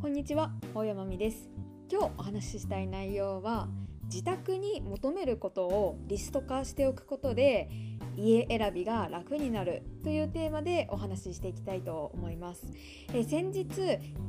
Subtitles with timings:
[0.00, 1.50] こんにちは大山美です。
[1.90, 3.68] 今日お話ししたい内容は
[4.04, 7.68] 自宅に求めることをリスト化しておくことで
[8.16, 12.72] 家選びが楽になるというテーマでお話ししていきたいと思います。
[13.12, 13.66] え先日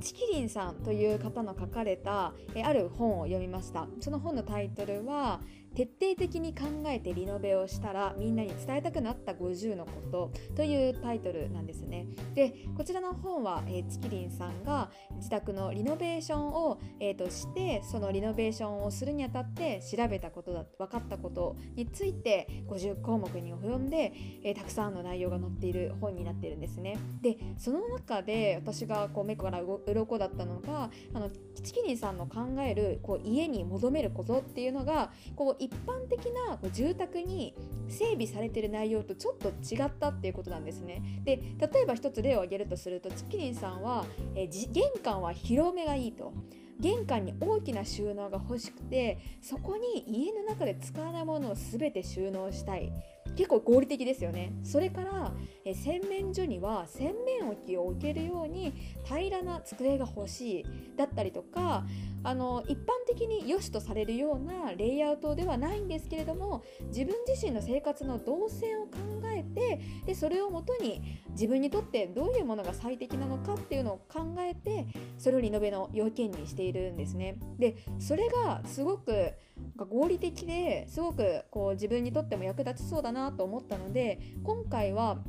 [0.02, 3.88] チキリンさんという方の書かれたえある本を読みました。
[4.02, 5.39] その本のタイトルは
[5.76, 12.07] 徹底的に考えてリノベをしたらみんなに伝えたくなった50のことというタイトルなんですね。
[12.34, 26.98] でこちらの本は、え、チキリンさんが自宅のリノベーションを、えー、としてそのリノベーションをするにあたって調べたことだ分かったことについて50項目に及んで、えー、たくさんの内容が載っていいる本になってるんですね。
[27.22, 31.30] でその中で私がこう目から鱗だったのがあの
[31.64, 37.55] チキリンさんの考えるこう家に戻めることっていうのがこう一般的な住宅に
[37.88, 41.22] 整備されてる内容とちょっと違ったっていうことなんですね。
[41.24, 44.05] で例えば一つ例を挙げるとするとチキリンさんは、
[44.36, 46.34] え玄関は広めがいいと。
[46.80, 52.91] 玄関に大きな収納が欲しくてそこに家の中で使わないものを全て収納したい。
[53.36, 54.54] 結構合理的ですよね。
[54.63, 55.32] それから
[55.63, 58.74] え洗面所には洗面置きを置けるように
[59.05, 60.66] 平らな机が欲しい
[60.98, 61.86] だったりとか
[62.23, 68.91] あの一般的に良しとされるようなレイアウトではないんですけれども自分自身の生活の動線を考
[69.34, 77.38] えてでそれをもとに自分にとってどういうものが最適なのかっていうのを考えてそれをリノベの要件にしているんですね。
[77.57, 79.34] でそれがすごく
[79.78, 85.19] 合理的ですごくこう自分にとっても役立ちそうだなと思ったので今回は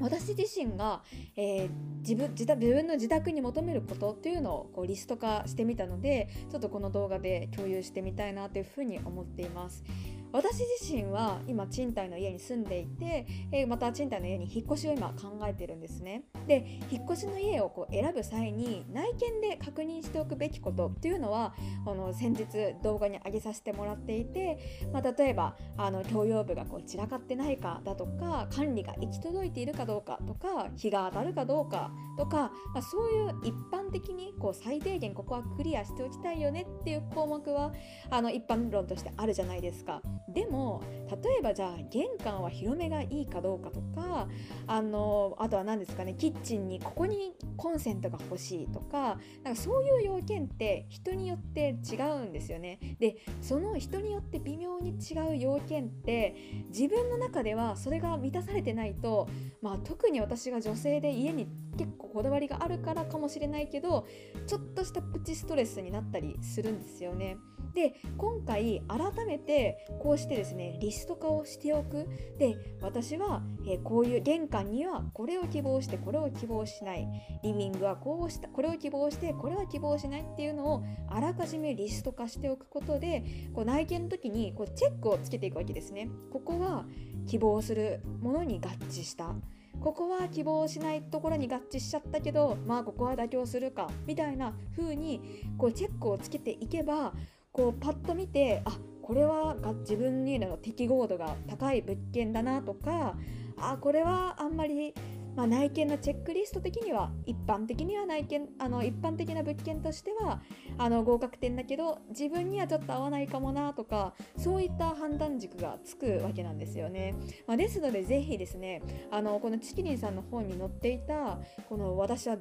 [0.00, 1.02] 私自身が、
[1.36, 1.68] えー、
[2.00, 9.84] 自分自分の自宅に求めることっていうのをこうリスト化してみたのでちょっとこの動画で共有してみたいなというふうに思っています。
[10.32, 21.54] 私自身は今賃貸の家に住んでいて、えー、また賃貸の家に引っ越しを今考えてるんですねで引っ越しの家をこう選ぶ際に内見で確認しておくべきことっていうのは
[21.86, 22.46] あの先日
[22.82, 24.58] 動画に上げさせてもらっていて、
[24.92, 37.72] まあ、例えばあの共用部がこう散らかってないかだとか管理が行き届いているかどうかとか日が当たるかどうかとか、まあ、そういう一般的にこう最低限ここはクリアしておきたいよねっていう項目は
[38.10, 40.02] あの一般論としてあるじゃないですか。
[40.28, 40.82] でも
[41.24, 44.28] 例えばじゃあ玄関は広めがいいかどうかとか
[44.66, 52.78] あのあとは何ですかねキッチンにここにコンセントが欲しいとかなんかそういう要件って人によって違うんですよね。
[52.98, 56.34] でその人によって微妙に違う要件って
[56.68, 59.28] 自分の中ではそれが満たされてないと、
[59.62, 64.06] まあ、特に私が女性で家に結構こだわりがあるからかもしれないけど
[64.46, 67.36] ちょっとしたプチストレスになったりするんですよね。
[67.76, 72.08] で今回改めてこうしてですねリスト化をしておく。
[72.38, 77.06] で私は、えー、こういう玄関にはこれを希望してこれを希望しない。
[77.44, 83.22] リビングはこうしたこれを希望してこれは希望しないっていうのをあらかじめリスト化しておくことで
[83.54, 86.08] こう内見の時にこうチェックをつけていくわけですね。
[86.32, 86.86] ここは
[87.26, 89.34] 希望するものに合致した。
[89.80, 95.20] ここは希望しないところに合致しちゃったけどまあここは妥協するかみたいな風に
[95.58, 97.12] こうチェックをつけていけば
[97.56, 103.16] こうパッと見てあこれは自分にの適合度が高い物件だなとか
[103.56, 104.92] あこれはあんまり
[105.36, 110.40] まあ、内見のチェックリスト的には一般的には内見あの一般的な物件としては
[110.78, 117.14] あの合格点だけど自分にはちょっと合わないかもなとかそういった判断軸がつくわけなんですよね。
[117.46, 121.38] まあ、ですのでぜひですねあのこのチキリンさんの本に載っていた
[121.68, 122.38] この私は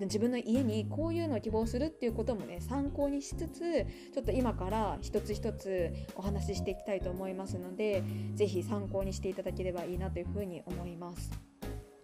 [0.00, 8.02] 自分の家にこういうのを希望するっていうこともね参考にしつつちょっと今から一つ一つお話ししていきたいと思いますので
[8.34, 11.57] ぜひ参考にしていただければいいなというふうに思います。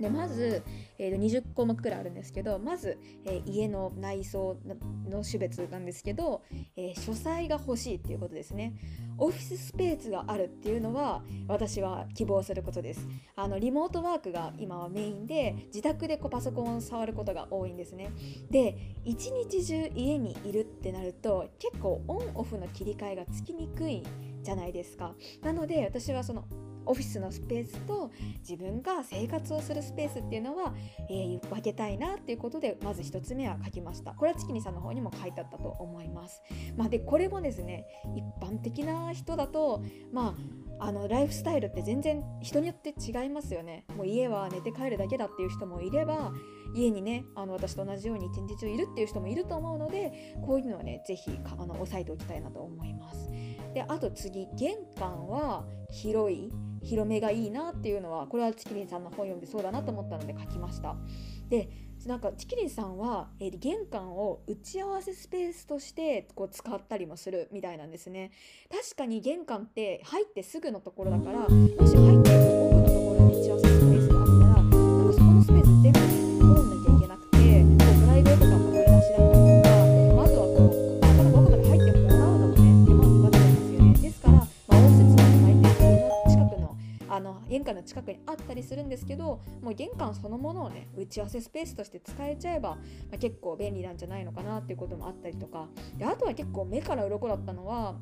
[0.05, 0.63] でまず、
[0.99, 4.59] えー、20項目くらいあるんですけどまず、えー、家の内装
[5.09, 6.43] の種別なんですけど、
[6.77, 8.75] えー、書斎が欲しいっていうことですね。
[9.17, 13.09] オフィススペースがあるっていうのは私は希望することです。
[13.35, 18.11] あのリモートワークが今はメインで自宅でこうパソコンを触ることが多いんですね。
[18.51, 18.77] で
[19.07, 24.03] 一日中家にいるってなると結構オンオフの切り替えがつきにくい
[24.43, 25.15] じゃないですか。
[25.43, 26.45] なので私はその
[26.87, 28.11] オフィスのスペースと
[28.41, 30.75] 自分が生活をするスペースっていうのは、
[31.11, 34.13] えー、分けたいなっていうことでまず1つ目は書きました。
[34.13, 36.43] これはチキニさんの方にも書いてあったと思います、
[36.77, 37.87] まあ、でこれもですね
[38.17, 39.83] 一般的な人だと
[40.13, 40.35] ま
[40.81, 43.85] ああのライフスタイルって全然人によって違いますよね。
[43.97, 46.33] もう家は寝て帰るだけだっていう人もいれば
[46.75, 53.31] 家にねあの私と同じように一日中いるっていう人もいると思うのでこういうのはね是非あの押さえておきたいなと思います。
[53.73, 56.51] であと次玄関は広い。
[56.85, 60.97] 広めがいいなっていうのはこれはチキリンさんの本読んでそうだなと思ったので書きました。
[61.49, 61.69] で
[62.07, 68.31] なんかチキリンさんは、えー、玄関を打ち合わせスペースとしてこう使ったりもするみたいなんですね。
[68.71, 71.47] 確かに玄関って入ってすぐのところだから
[87.65, 92.79] 玄関の近くにあったりするんですけどもう玄関そのものをね打ち合わせスペースとして使えちゃえば、ま
[93.15, 95.69] あ、結構便利なんじゃないのかなっていうこともあったりとか。
[95.97, 97.97] であとは結構目から鱗だったのは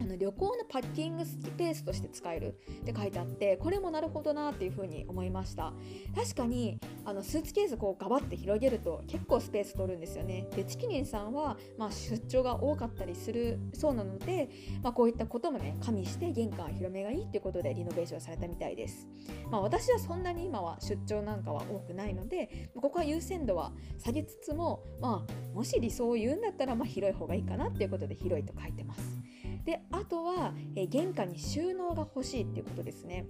[0.00, 5.72] あの旅行のパッキングスペースとして使えるって書いてあってこれもなるほどなっていうふうに思いました。
[6.14, 10.46] 確かにあのスーツケースこうガバって広げると結構スペース取るんですよね。
[10.54, 14.48] でチキニンさんは、まあ、出張が多かったりするそうなので、
[14.82, 19.08] まあ、こういったこともね加味して玄関広めがいいっていうことでリノベーションされたみたいです、
[19.50, 29.19] まあ、私はそんなに今は出張なんかは多くないのでここは優先度は下げつつも、まあ、もし理想を言うんだったらまあ広い方がいいかなっていうことで広いと書いてます。
[29.64, 33.26] であとは、え玄関に収納が欲しいっていうことですね。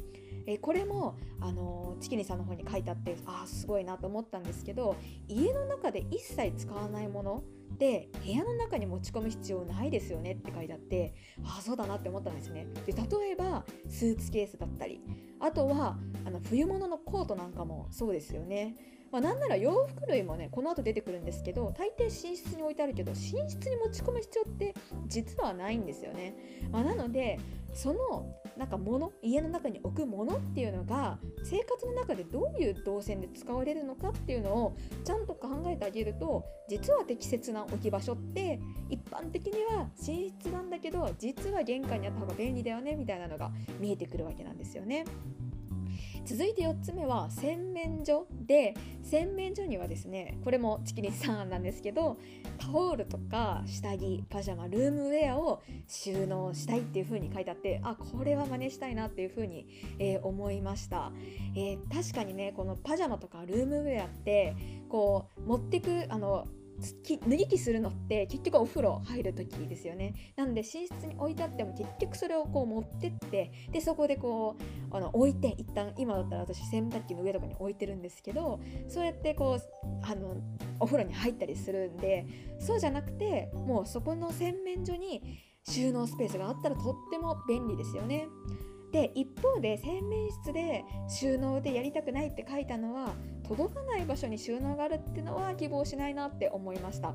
[0.47, 4.97] えこれも、あのチキニさんの方に書いてあってああすごいなと思ったんですけど
[5.27, 7.43] 家の中で一切使わないもの
[7.79, 15.01] で部屋の中に持ち込む必要ないですよねって書いてあってああそうだなって思ったんですねで例えばスーツケースだったり
[15.41, 15.97] あとは
[16.27, 18.77] あの冬物のコートなんかもそうですよね
[19.11, 23.35] まあ、なんなら洋服類もねこの後出てくるんですけど大抵寝室に置いてあるけど寝室
[23.69, 24.75] に持ち込む必要って
[25.07, 26.35] 実はないんですよね、
[26.71, 27.39] まあ、なので
[27.73, 45.05] そのなんか物家の中に置くものっていうのが生活の中でどういう動線で使われるのかっていうのをちゃんと考えてあげると実は適切な置き場所って一般的には寝室なんだけど実は玄関にあった方が便利だよねみたいなのが見えてくるわけなんですよね。
[46.31, 52.19] 続いて4つ目は洗面所で洗面所にはですねこれもチキリンさんなんですけど
[52.57, 59.67] タオルとか下着パジャマルームウェアを収納したいっていう風に書いてあってあこれは真似したいなっていう風に、
[59.99, 61.11] えー、思いました、
[61.57, 64.55] えー、確かにねこのパジャマとかルームウェアって
[64.89, 66.47] こう持ってくあの
[66.81, 80.37] 脱ぎ着するのって結局お風呂入る時ですよねなんで寝室に置いてあっても結局それをこう持ってってでそこでこうあの置いて一旦今だったら私洗濯機の上とかに置いてるんですけどそうやってこうあの
[80.79, 82.27] お風呂に入ったりするんで
[82.59, 85.23] そうじゃなくてもうそこの洗面所に
[85.69, 88.29] 収納スペースがあったらとっても便利ですよね。
[88.93, 93.15] で一方で洗面室で収納でやりたくないって書いたのは
[93.51, 97.15] 届かない場所に収納があるってのは希望しないなって思いました。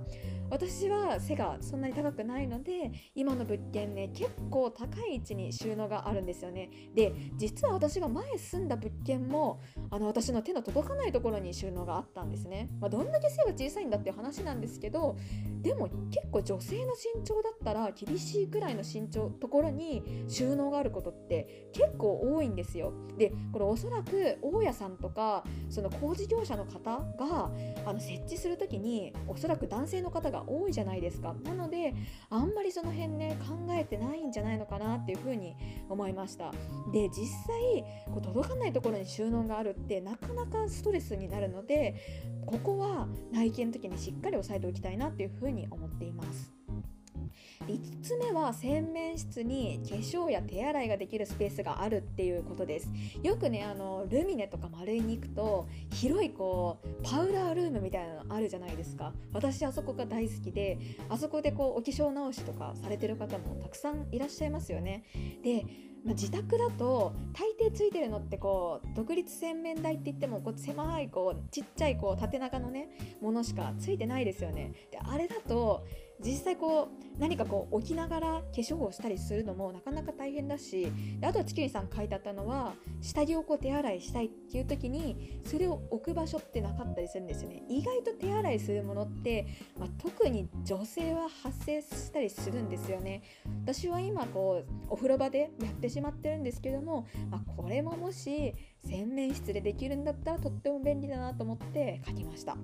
[0.50, 6.70] 私は背がそんなに高くないので今の物件ね結構高い位置に収納があるんですよね。
[6.94, 15.16] で実は私が前住んだ物件もあの私の手の届かないところに収納があったんですね、まあ、どんだけ背が小さいんだっていう話なんですけど
[15.62, 22.92] でも結構女性の身長だったら厳しいくらいの身長ところに収納があることって結構多いんですよ。
[23.18, 27.52] でこれおそらく大家さんとかその工事業者の方が
[27.86, 31.36] あの設置する時におそらく男性の方が多いじゃないですか。
[31.44, 31.94] なので
[32.30, 35.56] あんまりその辺ね考えてないんじゃないのかなっていうふうに
[35.90, 36.52] 思いました。
[36.92, 41.96] で実際こう届かないところに収納があるってなかなかストレスになるので
[42.46, 46.65] ここは内見の時にしっかり押さえておきたいなっていうふうに思っています。
[47.68, 52.90] 5つ目は洗面室に化粧や手洗いができるスペースがあるっていうことです。
[53.24, 59.14] よくねあのルミネとか丸いに行くと広いこうパウダールームみたいなのあるじゃないですか。
[59.34, 60.78] 私あそこが大好きで
[61.10, 65.04] あそこでこうお化粧直しとかされてる方もたくさんいらっしゃいますよね。
[65.44, 65.66] で
[66.06, 72.90] ま、自宅だと大抵ついてるのってこう独立洗面台って言ってもこう狭いこうちっちゃいこう縦長のね
[73.22, 74.74] ものしかついてないですよね。
[74.92, 75.84] であれだと
[76.24, 87.64] 実際こう何かこう置きながら化粧をしたりするのもなかなか大変だしであとはチキリさん書いてあったのは下着をこう手洗いしたいっていう時にそれを置く場所ってなかったりするんですよね。
[87.70, 93.24] 意外と手洗いするものって、まあ、特に女性は発生したりするんですよね。
[93.64, 98.54] 私は今こうお風呂場でやってしまってるんですけども、まあ、これももし
[98.86, 102.56] 洗面室でできるんだったらとっても便利だなと思って書きました。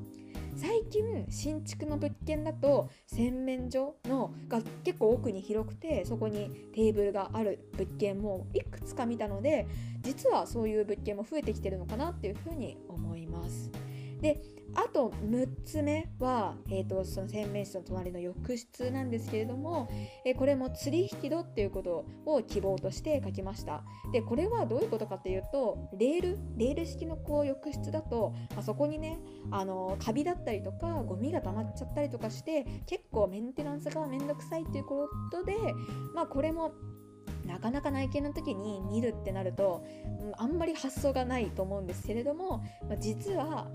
[0.55, 9.65] 最近新築の物件だと洗面所のが結構奥に広くてそこにテーブルがある物件もいくつか見たので
[10.01, 13.71] 実はそういう物件も増えてきてるのかなっていうふうに思います。
[14.21, 14.41] で
[14.73, 19.89] あと6つ目は、えーと、その洗面室の隣の浴室なんですけれども、
[20.25, 23.83] えー、これも釣り引き戸っていうことを希望として書きました。
[24.13, 29.19] でこれはどういうことかというとレールレール式のこう浴室だと、まあ、そこにね
[29.51, 35.55] あのカビだったりとかゴミが溜まっちゃったりとかして結構メンテナンスがめんどくさいっていうことで、
[36.15, 36.73] まあ、これも
[37.45, 39.83] なかなか内見の時に見るってなると
[40.37, 43.67] あんまり発想がないと思うんですけれども、まあ、実は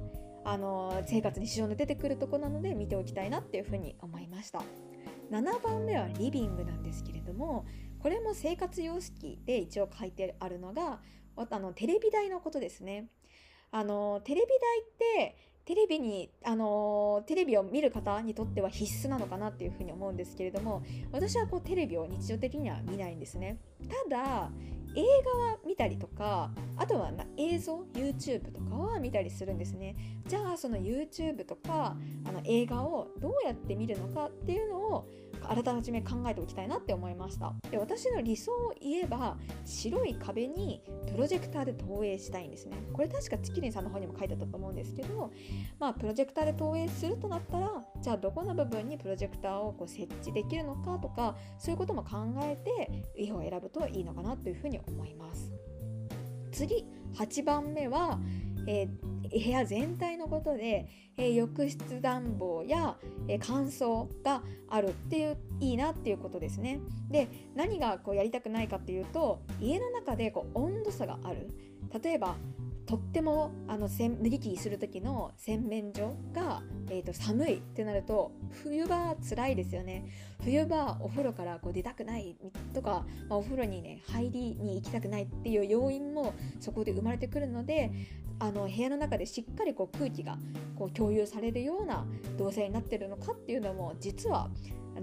[0.46, 4.62] あの生活に支障の出てくるとこなので見ておきたいなっていうふうに思いました。
[5.32, 7.66] 7番目はリビングなんですけれども
[7.98, 11.00] これも生活様式で一応書いてあるのが
[11.34, 13.08] あのテレビ台のことですね。
[13.72, 23.58] あのテレビ台ってテレビに、あのテレビを見る方にとっては必須なのかなっていうふうに思うんですけれども私はこうテレビを日常的には見ないんですね。
[24.08, 24.50] ただ
[24.96, 29.94] 映画は見たりとかあとは映像 YouTube とかは見たりするんですね。
[30.26, 35.08] じゃあその YouTube とかあの映画をどうやって見るのかっていうのを
[35.48, 37.54] あらかじめ考えておきたいなって思いました。
[37.70, 42.76] で私の理想を言えば白い壁にプロジェクターで投影したいんですね。
[42.92, 45.30] これ確かチキリンさんの方にも書いてあったと思うんですけど
[45.78, 55.52] まあプロジェクターで投影するとなったらじゃあどこの部分にプロジェクターをこう設置できるのかとかそういうことも考えて家を選ぶといいのかなというふうに思います。
[56.52, 58.18] 次8番目は、
[58.66, 62.96] えー、部屋全体のことで、え、浴室暖房や、
[63.28, 66.80] え、乾燥があるっていういいなっていうことですね。
[67.10, 71.48] で何がこうやりたくないかっていうと家の中でこう温度差がある。
[72.02, 72.36] 例えば
[72.86, 78.30] とってもあの脱ぎ着する時の洗面所が、えーと、寒いってなると
[78.62, 80.04] 冬場辛いですよね
[80.44, 82.36] 冬場お風呂からこう出たくない
[82.72, 87.90] とか、まあ、お風呂にね入りに行きたくないっていう要因もそこで生まれてくるので
[88.38, 90.38] あの部屋の中でしっかりこう空気が
[90.76, 92.06] こう共有されるような
[92.38, 94.50] 動線になってるのかっていうのも実は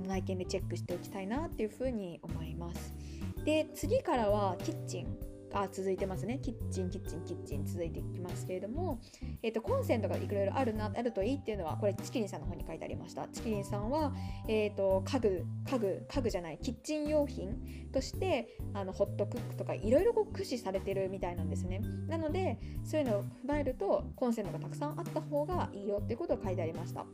[0.07, 2.95] 内見でチェックしておきたいなっていうふうに思います。
[3.43, 6.39] で次からはキッチンが続いてますね。
[6.41, 7.65] キッチンキッチンキッチン。
[7.65, 8.99] 続いていきますけれども、
[9.41, 13.27] えーと、コンセントがいろいろあるなあるといいっていうのはこれチキリンさんの方に書いてありました。
[13.27, 14.13] チキリンさんは、
[14.47, 21.81] えーと、家具家具家具じゃないキッチン用品としてあのホットクックとかいろいろ駆使されてるみたいなんですね。
[22.07, 27.05] なのでそういうのを踏まえるとコンセントがたくさんあった方がいいよっていうことを書いてありました。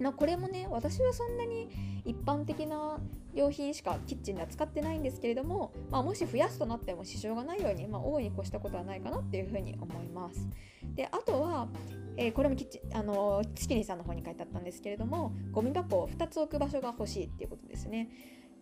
[0.00, 1.68] ま、これもね私はそんなに
[2.04, 2.98] 一般的な
[3.34, 10.48] 用品しかキッチンでは使ってないんですけれども、まあ、もし増やすとなっても支障がないように、まあ、大いに越したことはないかなっていうふうに思います。
[10.94, 11.68] であとは、
[12.16, 18.08] えー、これもキッチンあのチキニさんの方に書いてあったんですけれどもゴミ箱を2つ置く場所が欲しいっていうことですね。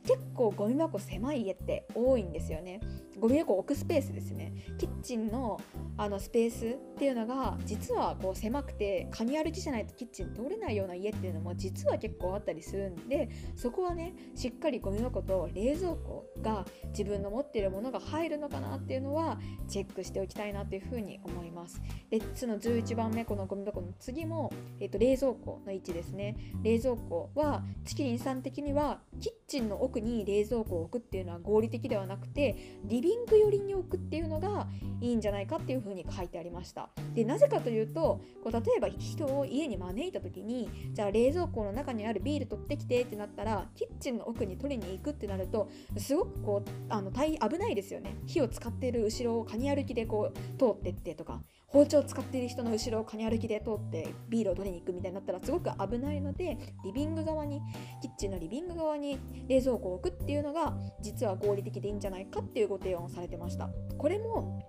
[0.06, 2.80] 結構ゴミ箱狭い家って多いんですよね。
[3.18, 4.52] ゴミ箱置くスペースですね。
[4.78, 5.60] キッチンの
[6.00, 21.82] あのスペースっていうのが実はこう狭くてカニ歩きじゃないとキッチン通れないような家っていうのも実は結構あったりするんでそこはねしっかりゴミ箱と冷蔵庫が自分の持っているものが入るのかなっていうのはチェックしておきたいなっていうふうに思います。
[22.10, 26.36] でその11番目このゴミ箱の次も、えー、と冷蔵庫の位置ですね。
[26.62, 34.68] 冷蔵庫はチキリンさん的にはキッチンの奥に冷蔵庫を置くっていうのは合理的ではなくてリビング寄りに置くっていうのが
[35.00, 36.90] いいんじゃないかっていうふうに書いてありました。
[37.14, 48.16] でなぜかというとこう例えば人を家に招いた時にじゃあ冷蔵庫の中にあるビール取ってきてってなったらキッチンの奥に取りに行くってなるとすごくこうあの危ないですよね。
[48.26, 51.42] 火を使ってる後ろをカニ歩きでこう通ってってとか。
[51.68, 57.60] 包丁を使っている人の後ろをカニ歩きで通ってビールを取りに行くみたいになったらすごく危ないのでリビング側に
[58.00, 63.68] キッチンのリビング側に冷蔵庫を置くっていうのが実は合理的でいいんじゃないかっていうご提案をされてました。
[63.98, 64.62] これも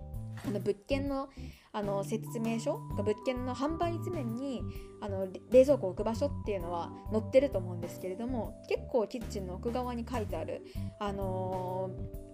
[0.46, 1.28] あの物件の
[1.72, 4.62] あの説明書物件の販売図面に
[5.00, 10.64] あの冷蔵庫を置く場所っていうのは載ってると思うんですけれども結構キッチンの奥側に書いてある、
[10.98, 11.90] あの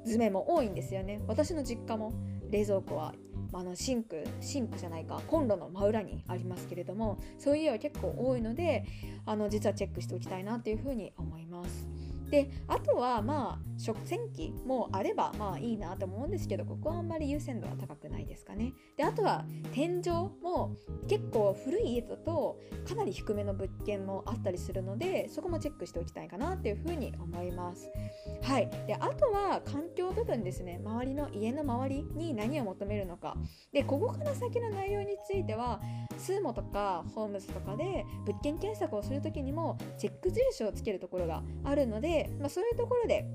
[0.07, 1.21] ー、図面も多いんですよね。
[1.27, 2.13] 私の実家も
[2.51, 3.15] 冷蔵庫は
[3.53, 8.85] あのシンクシンクじゃないかコンロの真裏にありますけれどもそういう家は結構多いので
[9.25, 11.96] あの実はチェックしておきたいなというふうに思います。
[12.31, 18.73] であとはまあ食洗機もあればまあいいなと思うんですけどここはあんまり優先度は高くないですかね。
[18.97, 20.11] であとは天井
[20.43, 20.75] も
[21.09, 27.91] 結構古い家だとかなり低めの物件もあったりするのでそこもチェックしておきたいかなっていうふうに思います。
[28.43, 28.71] はい。
[28.87, 30.81] であとは環境部分ですね。
[30.85, 33.37] 周りの家の周りに何を求めるのか。
[33.73, 35.81] でここから先の内容については
[36.17, 43.27] スーモとかホームズとかで物件検索をする時にもチェック印をつけるところがあるのでまあ、そういうところで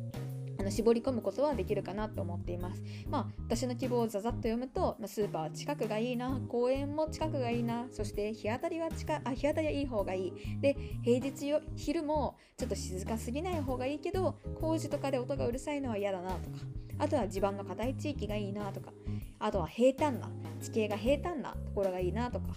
[0.59, 2.83] あの絞り込むことはできるかなと思っています。
[3.09, 10.33] まあ、私の希望をざざっと読むと、まあ、スーパーは近くがいいな、公園も近くがいいな、そして日当たりは近あ日当たりはいい方がいい。
[10.61, 16.57] で、平日よ昼もちょっと静かすぎない方がいいけど、工事とかで音がうるさいのは嫌だなとか、
[16.99, 18.93] あとは地盤の硬い地域がいいなとか、
[19.39, 20.29] あとは平坦な、
[20.61, 22.53] 地形が平坦なところがいいなとか、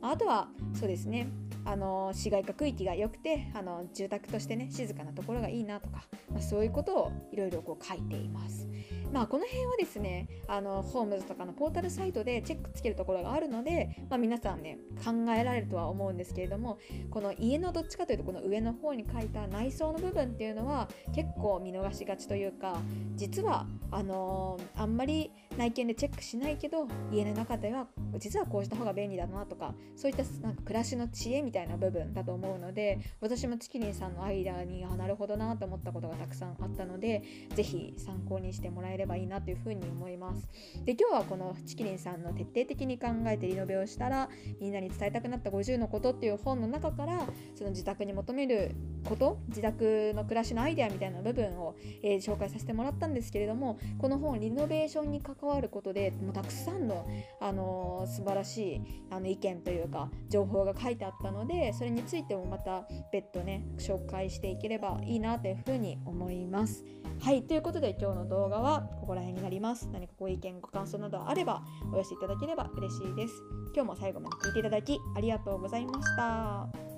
[0.00, 1.28] あとはそうですね
[1.64, 8.68] あの市街化区域が良くてあの住宅としてね静かなところがいいなとか、まあ、そういうことをいろいろ書いています。
[9.12, 16.78] まあ、この辺はですねあのホームズとかのポータルサイトでチェックつけるところがあるので、まあ、皆さんね考えられるとは思うんですけれども
[17.10, 22.78] この家のどっちかというとこの上の方に書いた内装の部分っていうのは結構見逃しがちというか
[23.16, 27.88] 実はあのー、あんまり内見でチェックしないけど家の中では
[28.18, 37.22] 実はこうした方が便利だなとかそういったなんか暮らしの知恵みみたいな部分だと思うので私もチキリンさんの間にあなるほどなと思ったことがたくさんあったので
[37.54, 40.48] 是非参考にしてもらえればいいなというふうに思います。
[40.86, 44.30] で今日はこのチキリンさんの徹底的に考えてリノベをしたら
[44.62, 57.06] みんなに伝えたくなった50のことっていう本の中からその自宅に求めること自宅の暮らしのアイデアみたいな部分を、えー、紹介させてもらったんですけれどもこの本リノベーションに関わることでもうたくさんの、
[57.40, 58.80] あのー、素晴らしい
[59.10, 66.84] あの意見というか情報が書いてあったのでそれについてもまた別途ね紹介していければいいなというふうに思います。
[67.20, 69.88] はいということで今日の動画はここら辺になります。
[69.92, 73.34] 何かご意見ご感想などあればお寄せいただければ嬉しいです。
[73.74, 76.91] 今日も最後まで聞いていただきありがとうございました。